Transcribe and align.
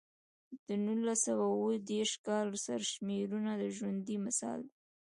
د 0.67 0.69
نولس 0.85 1.19
سوه 1.27 1.45
اووه 1.55 1.75
دېرش 1.91 2.13
کال 2.27 2.47
سرشمېرنه 2.65 3.53
ژوندی 3.75 4.15
مثال 4.25 4.59
دی. 4.69 4.77